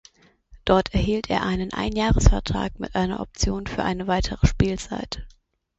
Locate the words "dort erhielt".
0.65-1.29